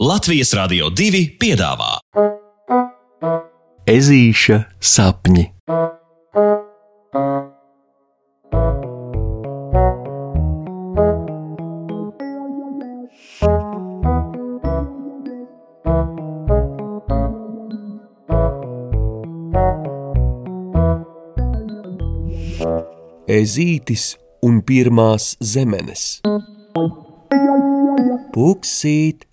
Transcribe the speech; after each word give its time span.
Latvijas 0.00 0.54
Rādio 0.56 0.86
2 0.96 1.18
piedāvā 1.36 1.98
Ezīša 3.84 4.56
sapņi. 4.80 5.42
Ezītis 23.28 24.14
un 24.40 24.62
pirmās 24.64 25.34
zemenes. 25.44 26.22
Puksīt, 28.32 29.26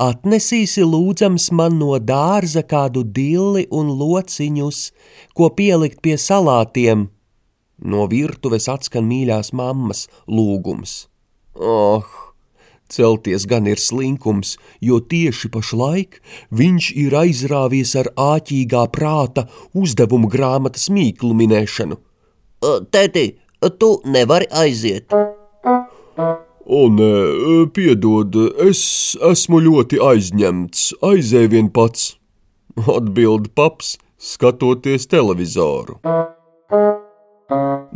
atnesīsi 0.00 0.84
lūdzams 0.86 1.50
man 1.56 1.78
no 1.80 1.98
dārza 1.98 2.62
kādu 2.66 3.04
dilli 3.04 3.66
un 3.70 3.92
lociņus, 4.00 4.80
ko 5.36 5.50
pielikt 5.56 6.00
pie 6.04 6.16
salātiem. 6.20 7.08
No 7.80 8.06
virtuves 8.08 8.68
atskan 8.68 9.06
mīļās 9.08 9.54
mammas 9.56 10.06
lūgums. 10.28 11.06
Oh, 11.56 12.04
celties 12.92 13.46
gan 13.50 13.68
ir 13.70 13.80
slinkums, 13.80 14.56
jo 14.84 15.00
tieši 15.00 15.50
pašlaik 15.54 16.20
viņš 16.60 16.92
ir 17.04 17.16
aizrāvies 17.22 17.94
ar 18.00 18.12
āķīgā 18.16 18.84
prāta 18.94 19.46
uzdevumu 19.74 20.30
grāmatas 20.32 20.88
mīklu 20.92 21.32
minēšanu. 21.40 22.00
Tēti, 22.92 23.26
tu 23.80 23.90
nevari 24.04 24.50
aiziet. 24.52 25.16
O, 26.66 26.86
nē, 26.92 27.70
piedod, 27.74 28.36
es 28.60 29.16
esmu 29.30 29.62
ļoti 29.64 30.00
aizņemts, 30.04 30.82
aizēj 31.00 31.48
vien 31.54 31.70
pats, 31.72 32.16
atbild 32.84 33.48
paps, 33.56 33.96
skatoties 34.20 35.08
televizoru. 35.08 35.96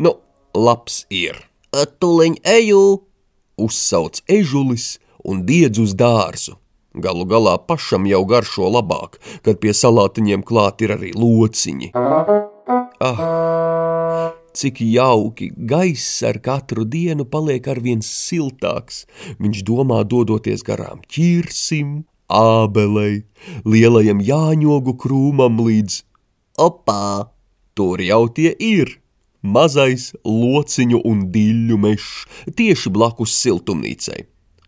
Nu, 0.01 0.15
labs 0.57 1.05
ir, 1.13 1.37
Tuliņ 1.75 2.41
eju, 2.49 2.83
uzsauc 3.61 4.23
ežulis 4.31 4.95
un 5.25 5.45
diedz 5.45 5.81
uz 5.83 5.95
dārzu. 5.99 6.57
Galu 6.95 7.27
galā 7.27 7.57
pašam 7.59 8.07
jau 8.07 8.23
garšo 8.31 8.71
labāk, 8.71 9.19
kad 9.43 9.59
pie 9.61 9.75
salātiņiem 9.75 10.45
klāt 10.47 10.85
ir 10.87 10.95
arī 10.95 11.11
lociņi. 11.19 11.91
Ah, 13.03 13.19
cik 14.65 14.81
jauki 14.81 15.51
gaiss 15.69 16.23
ar 16.25 16.41
katru 16.41 16.87
dienu 16.89 17.27
paliek 17.29 17.67
arvien 17.69 18.01
siltāks. 18.01 19.05
Viņš 19.37 19.61
domā, 19.69 20.01
dodoties 20.09 20.65
garām 20.65 21.03
ķirsim, 21.05 22.03
ābelei, 22.33 23.25
lielajam 23.69 24.23
jāņogu 24.25 24.97
krūmam 25.01 25.61
līdz 25.67 26.01
opā, 26.65 27.29
tur 27.77 28.01
jau 28.01 28.25
tie 28.33 28.55
ir. 28.57 29.01
Mazais 29.45 30.15
lociņu 30.25 31.03
un 31.05 31.27
diļu 31.29 31.77
mežs 31.77 32.25
tieši 32.57 32.89
blakus 32.89 33.35
siltumnīcai. 33.43 34.23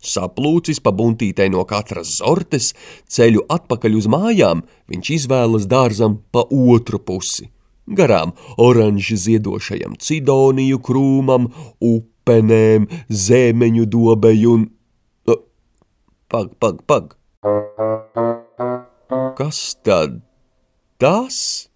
Saplūcis 0.04 0.82
pa 0.84 0.92
buntītei 0.92 1.48
no 1.48 1.64
katras 1.64 2.18
zortes, 2.18 2.74
ceļu 3.08 3.46
atpakaļ 3.48 3.96
uz 3.96 4.12
mājām, 4.12 4.66
viņš 4.92 5.12
izvēlas 5.16 5.64
dārzam 5.72 6.20
pa 6.30 6.44
otru 6.44 7.00
pusi. 7.00 7.48
Garām 7.86 8.32
oranži 8.58 9.16
ziedošajam 9.22 9.94
cidoniju 10.02 10.80
krūmam, 10.82 11.50
upenēm, 11.78 12.88
zēmeņu 13.06 13.86
dobeju 13.86 14.56
un... 14.58 14.66
Nu, 15.30 15.38
Pag, 16.26 16.50
pag, 16.58 16.82
pag! 16.90 17.14
Kas 19.38 19.76
tad 19.86 20.18
tas? 20.98 21.68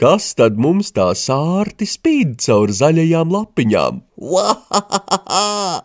Kas 0.00 0.32
tad 0.34 0.56
mums 0.56 0.90
tā 0.96 1.10
sārti 1.18 1.86
spīd 1.86 2.38
caur 2.40 2.72
zaļajām 2.74 3.34
lapiņām? 3.34 4.00
Vahahaha! 4.16 5.82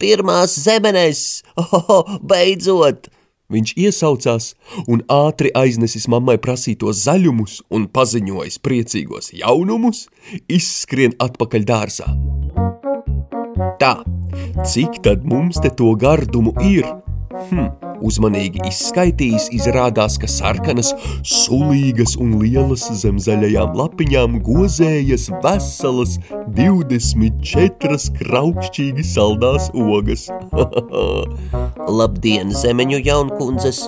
Pirmās 0.00 0.56
zemenes! 0.64 1.42
Oh, 1.60 2.16
beidzot! 2.24 3.12
Viņš 3.52 3.74
iesaucās 3.76 4.52
un 4.86 5.02
ātri 5.12 5.50
aiznesis 5.58 6.06
mammai 6.08 6.38
prasītos 6.40 7.02
zaļumus 7.04 7.60
un 7.74 7.88
paziņojis 7.90 8.60
priecīgos 8.62 9.32
jaunumus, 9.36 10.06
izskrien 10.48 11.16
atpakaļ 11.20 11.66
dārzā. 11.68 12.08
Tā, 13.82 13.94
cik 14.68 15.02
tad 15.04 15.26
mums 15.28 15.60
te 15.60 15.72
to 15.74 15.92
gardumu 15.98 16.54
ir? 16.62 16.86
Hm, 17.50 17.68
uzmanīgi 18.04 18.62
izskaitījis, 18.68 19.48
izrādās, 19.56 20.18
ka 20.20 20.30
sarkanas, 20.30 20.92
sulīgas 21.26 22.16
un 22.20 22.36
lielas 22.42 22.84
zem 23.02 23.20
zaļajām 23.22 23.74
lapiņām 23.78 24.38
gozējas 24.46 25.28
veselas 25.44 26.18
24 26.58 27.98
kraukšķīgi 28.20 29.06
saldās 29.14 29.70
ogas. 29.74 30.28
Labdien, 32.02 32.54
zemeņu 32.62 33.02
jaunkundzes! 33.06 33.86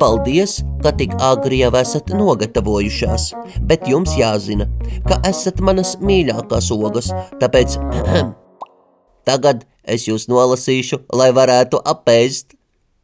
Paldies, 0.00 0.60
ka 0.82 0.90
tik 0.96 1.14
agri 1.22 1.60
jau 1.60 1.70
esat 1.78 2.10
nogatavojušās, 2.14 3.28
bet 3.68 3.86
jums 3.90 4.16
jāzina, 4.18 4.66
ka 5.06 5.20
esat 5.28 5.60
manas 5.64 5.94
mīļākās 6.02 6.70
ogas, 6.74 7.12
tāpēc 7.42 7.78
tagad 9.28 9.66
es 9.86 10.08
jūs 10.08 10.26
nolasīšu, 10.32 11.04
lai 11.14 11.30
varētu 11.36 11.82
apēst. 11.94 12.56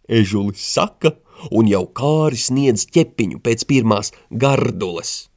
Ežulis 0.08 0.62
saka, 0.74 1.14
un 1.50 1.68
jau 1.70 1.84
kāri 1.94 2.38
sniedz 2.38 2.86
ķepiņu 2.94 3.42
pēc 3.42 3.66
pirmās 3.70 4.12
gardules. 4.30 5.28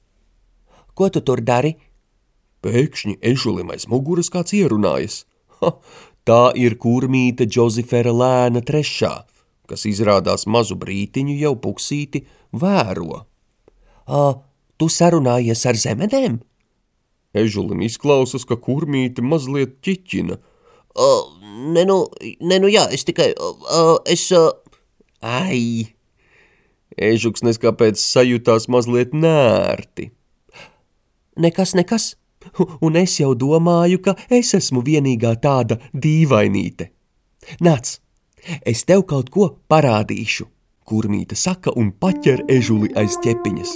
Ko 0.95 1.09
tu 1.11 1.21
tur 1.21 1.41
dari? 1.43 1.75
Pēkšņi 2.65 3.19
ežulim 3.21 3.71
aiz 3.75 3.85
muguras 3.91 4.31
kāds 4.33 4.55
ierunājas. 4.57 5.23
Ha, 5.61 5.71
tā 6.27 6.41
ir 6.59 6.77
kurmīte 6.81 7.45
Džozefera 7.47 8.11
lēna 8.11 8.63
trešā, 8.65 9.13
kas 9.69 9.85
izrādās 9.87 10.47
mazu 10.49 10.75
brītiņu 10.81 11.37
jau 11.39 11.53
puksīti 11.61 12.25
vēro. 12.51 13.21
Ā, 14.05 14.25
tu 14.77 14.89
sarunājies 14.91 15.63
ar 15.69 15.79
zemenēm? 15.79 16.41
Ežulim 17.35 17.83
izklausas, 17.85 18.47
ka 18.47 18.55
kurmīte 18.55 19.23
mazliet 19.23 19.77
ķiķina. 19.83 20.39
Uh, 20.95 21.44
ne, 21.55 21.85
nu, 21.87 22.01
ne, 22.41 22.59
nu 22.59 22.69
jā, 22.71 22.85
es 22.93 23.05
tikai, 23.07 23.31
uh, 23.39 23.97
es, 24.11 24.27
uh, 24.35 24.51
Ai! 25.25 25.95
Ežuks 26.95 27.43
neskāpēc 27.43 27.99
sajūtās 27.99 28.67
mazliet 28.69 29.13
nērti. 29.13 30.11
nekas, 31.37 31.73
nekas. 31.75 32.15
Un 32.85 32.95
es 32.95 33.17
jau 33.19 33.33
domāju, 33.33 33.99
ka 34.05 34.13
es 34.29 34.53
esmu 34.53 34.83
vienīgā 34.85 35.33
tāda 35.41 35.79
dīvainīte. 35.91 36.91
Nāc, 37.65 37.97
es 38.61 38.85
tev 38.85 39.01
kaut 39.09 39.31
ko 39.33 39.47
parādīšu, 39.67 40.45
kurmīte 40.85 41.35
saka 41.35 41.73
un 41.73 41.89
paķer 41.91 42.45
ežuli 42.49 42.91
aiz 42.95 43.17
ķepiņas. 43.25 43.73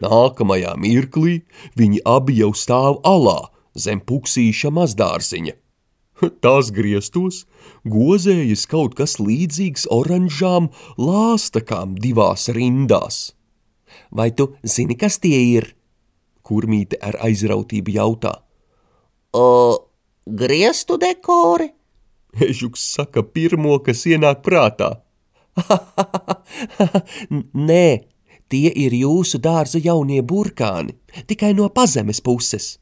Nākamajā 0.00 0.72
mirklī 0.80 1.42
viņi 1.76 2.02
abi 2.08 2.40
jau 2.40 2.52
stāv 2.56 2.98
alā 3.04 3.38
zem 3.76 4.00
puksīša 4.00 4.72
mazdārziņa. 4.74 5.54
Tās 6.44 6.72
griestos 6.72 7.44
gozējas 7.84 8.66
kaut 8.70 8.96
kas 8.98 9.18
līdzīgs 9.20 9.86
oranžām 9.92 10.70
lāstakām 10.98 11.96
divās 12.00 12.48
rindās. 12.56 13.36
Vai 14.10 14.30
tu 14.32 14.54
zini, 14.64 14.96
kas 14.98 15.20
tie 15.22 15.38
ir? 15.56 15.72
Kurmīte 16.46 16.98
ar 17.02 17.18
aizrautību 17.26 17.96
jautā. 17.96 18.32
O, 19.36 19.46
griestu 20.26 20.96
dekori? 21.00 21.68
Ežuks 22.36 22.82
saka 22.96 23.22
pirmo, 23.24 23.78
kas 23.84 24.04
ienāk 24.06 24.42
prātā. 24.46 24.90
Nē, 27.68 27.86
tie 28.52 28.72
ir 28.84 28.94
jūsu 28.94 29.40
dārza 29.42 29.80
jaunie 29.82 30.20
burkāni, 30.22 30.96
tikai 31.26 31.54
no 31.56 31.68
pazemes 31.72 32.20
puses. 32.20 32.76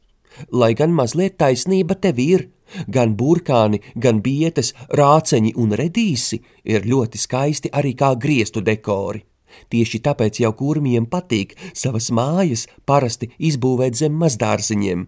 Lai 0.51 0.73
gan 0.73 0.93
mazliet 0.95 1.37
taisnība 1.41 1.95
tev 1.99 2.19
ir, 2.19 2.47
gan 2.87 3.15
burkāni, 3.19 3.81
gan 3.95 4.21
bietes, 4.25 4.73
rāceņi 4.89 5.55
un 5.61 5.75
redīsi 5.79 6.41
ir 6.63 6.85
ļoti 6.85 7.21
skaisti 7.21 7.71
arī 7.73 7.95
kā 7.97 8.13
griestu 8.19 8.61
dekori. 8.61 9.23
Tieši 9.71 10.01
tāpēc 10.03 10.41
jau 10.43 10.51
kurmiem 10.57 11.05
patīk 11.07 11.55
savas 11.73 12.09
mājas 12.11 12.65
parasti 12.85 13.31
izbūvēt 13.39 13.95
zem 13.95 14.17
mazdārziņiem. 14.19 15.05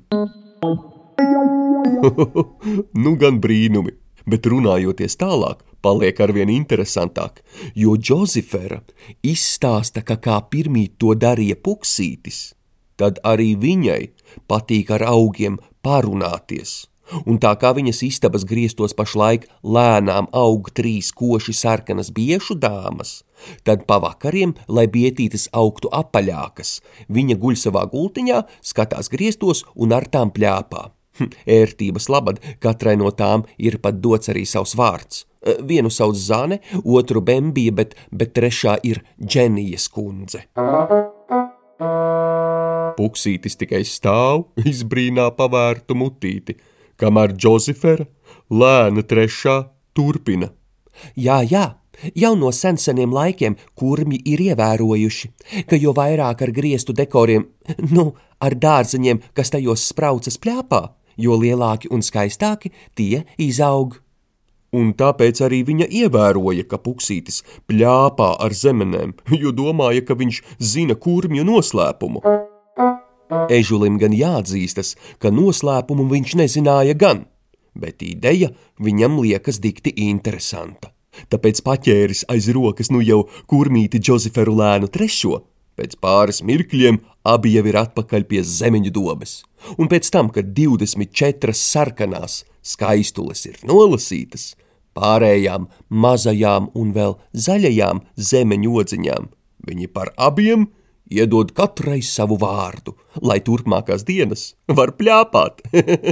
nu 3.03 3.15
gan 3.19 3.41
brīnumi, 3.43 3.93
bet 4.29 4.47
runājoties 4.47 5.17
tālāk, 5.19 5.63
paliek 5.81 6.19
arvien 6.23 6.51
interesantāk, 6.51 7.41
jo 7.75 7.95
Džozefera 7.97 8.81
izstāsta, 9.25 10.03
ka 10.03 10.17
kā 10.21 10.39
pirmīt 10.51 10.97
to 11.01 11.15
darīja 11.15 11.57
puksītis, 11.63 12.56
tad 12.97 13.21
arī 13.23 13.53
viņai 13.59 14.01
patīk 14.49 14.91
ar 14.97 15.05
augiem 15.07 15.59
parunāties, 15.85 16.87
un 17.25 17.39
tā 17.43 17.53
kā 17.61 17.71
viņas 17.77 18.01
istabas 18.07 18.45
griestos 18.47 18.95
pašlaik 18.97 19.47
lēnām 19.63 20.27
aug 20.35 20.69
trīs 20.75 21.13
koši 21.15 21.55
sarkanas 21.55 22.11
biešu 22.11 22.57
dāmas, 22.59 23.21
tad 23.63 23.85
pavakariem, 23.89 24.55
lai 24.67 24.87
bietītes 24.91 25.47
augtu 25.53 25.91
apaļākas, 25.93 26.79
viņa 27.07 27.39
guļ 27.39 27.57
savā 27.63 27.87
gultiņā, 27.93 28.43
skatās 28.61 29.11
griestos 29.13 29.63
un 29.75 29.95
ar 29.95 30.09
tām 30.11 30.33
pļāpā. 30.35 30.89
Hm, 31.17 31.31
ērtības 31.49 32.11
labad 32.13 32.41
katrai 32.61 32.93
no 32.99 33.09
tām 33.09 33.47
ir 33.57 33.79
pat 33.81 33.97
dots 34.03 34.29
arī 34.33 34.45
savs 34.45 34.75
vārds. 34.77 35.25
E, 35.41 35.57
vienu 35.65 35.89
sauc 35.93 36.17
Zane, 36.17 36.59
otru 36.85 37.23
Bembija, 37.25 37.73
bet, 37.79 37.97
bet 38.11 38.35
trešā 38.37 38.77
ir 38.85 39.01
Dženijas 39.17 39.89
kundze. 39.89 40.45
Puksītis 42.97 43.57
tikai 43.59 43.83
stāv, 43.85 44.47
izbrīnā 44.73 45.29
pavērtu 45.37 45.97
mutīti, 45.97 46.57
kamēr 46.97 47.35
Džozefera, 47.37 48.07
lēna 48.49 49.03
trešā, 49.05 49.59
turpina. 49.97 50.49
Jā, 51.13 51.43
jā, 51.45 51.65
jau 52.17 52.33
no 52.37 52.51
senseniem 52.53 53.13
laikiem 53.13 53.57
kurmi 53.77 54.17
ir 54.25 54.41
ievērojuši, 54.49 55.29
ka 55.69 55.77
jo 55.77 55.93
vairāk 55.97 56.41
ar 56.47 56.53
griestu 56.55 56.95
dekoriem, 56.97 57.45
nu, 57.95 58.09
ar 58.41 58.57
dārzeņiem, 58.57 59.21
kas 59.37 59.53
tajos 59.53 59.85
spraucas 59.91 60.41
pļāpā, 60.41 60.81
jo 61.17 61.37
lielāki 61.37 61.93
un 61.93 62.05
skaistāki 62.05 62.73
tie 62.97 63.25
izaug. 63.37 64.01
Un 64.75 64.91
tāpēc 64.99 65.39
arī 65.45 65.61
viņa 65.69 65.87
ievēroja, 66.01 66.65
ka 66.67 66.77
puksītis 66.83 67.39
pļāpā 67.71 68.33
ar 68.43 68.53
zemenēm, 68.53 69.15
jo 69.41 69.55
domāja, 69.55 70.03
ka 70.03 70.17
viņš 70.19 70.43
zina 70.59 70.97
kurmju 70.99 71.47
noslēpumu. 71.47 72.25
Ežulim 73.29 73.97
gan 73.99 74.15
jāatzīstas, 74.15 74.95
ka 75.19 75.31
noslēpumu 75.33 76.07
viņš 76.11 76.35
nezināja 76.39 76.95
gan, 76.95 77.25
bet 77.75 78.03
ideja 78.05 78.53
viņam 78.79 79.19
liekas 79.23 79.59
dikti 79.63 79.93
interesanta. 80.07 80.93
Tāpēc 81.31 81.63
paķēris 81.65 82.27
aiz 82.31 82.47
rokas 82.53 82.91
nu 82.93 83.01
jau 83.01 83.25
kurmīti 83.49 83.99
Džozeferu 83.99 84.53
lēnu 84.59 84.89
trešo, 84.93 85.41
pēc 85.77 85.97
pāris 86.01 86.43
mirkļiem 86.45 87.01
abi 87.27 87.55
jau 87.55 87.65
ir 87.67 87.79
atpakaļ 87.81 88.27
pie 88.29 88.43
zemeņu 88.45 88.93
dobes, 88.93 89.41
un 89.77 89.89
pēc 89.91 90.11
tam, 90.13 90.29
kad 90.33 90.53
24 90.57 91.57
sarkanās 91.57 92.43
skaistules 92.61 93.43
ir 93.49 93.57
nolasītas, 93.67 94.53
pārējām 94.97 95.67
mazajām 95.89 96.71
un 96.77 96.93
vēl 96.95 97.17
zaļajām 97.33 98.05
zemeņu 98.29 98.77
odziņām 98.83 99.27
viņi 99.67 99.89
par 99.93 100.13
abiem 100.17 100.67
iedod 101.09 101.51
katrai 101.55 102.01
savu 102.03 102.37
vārdu, 102.41 102.95
lai 103.21 103.39
turpmākās 103.43 104.05
dienas 104.07 104.53
var 104.67 104.93
pļāpāt. 104.99 105.63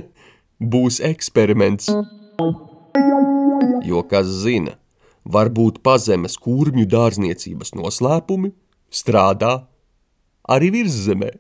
Būs 0.74 1.02
eksperiments. 1.04 1.90
Jo 3.86 4.04
kas 4.10 4.30
zina, 4.44 4.78
varbūt 5.28 5.82
pazemes 5.86 6.38
kurmju 6.42 6.88
dārzniecības 6.90 7.76
noslēpumi 7.76 8.54
strādā 8.94 9.56
arī 10.48 10.72
virszemē. 10.78 11.34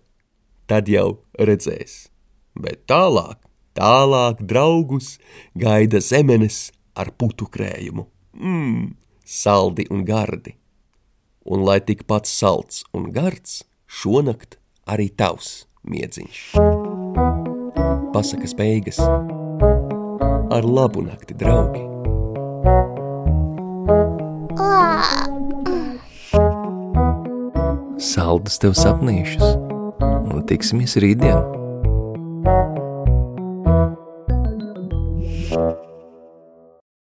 Tad 0.65 0.89
jau 0.89 1.21
redzēs, 1.37 2.07
bet 2.57 2.87
tālāk, 2.89 3.37
tālāk 3.77 4.41
draugus 4.41 5.15
gaida 5.53 6.01
zemenes 6.01 6.71
ar 6.97 7.13
putu 7.13 7.45
krējumu. 7.45 8.07
Mmm, 8.35 8.95
saldi 9.21 9.85
un 9.93 10.01
gardi 10.07 10.55
un 11.45 11.65
lai 11.65 11.79
tikpat 11.79 12.25
salds 12.25 12.83
un 12.97 13.11
gards 13.13 13.63
šonakt 13.85 14.57
arī 14.89 15.09
tavs 15.13 15.65
miedziņš. 15.85 16.39
Pasakas 18.13 18.55
beigas 18.57 18.99
ar 20.55 20.65
labu 20.65 21.03
nakti, 21.05 21.35
draugi! 21.37 21.83
Saldus 28.01 28.57
tev 28.61 28.73
sapnīšus 28.77 29.45
un 30.31 30.41
tiksimies 30.49 30.97
rītdien! 31.01 31.54